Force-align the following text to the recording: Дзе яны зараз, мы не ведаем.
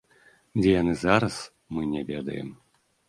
Дзе 0.59 0.71
яны 0.81 0.95
зараз, 1.03 1.37
мы 1.77 1.81
не 1.93 2.03
ведаем. 2.11 2.49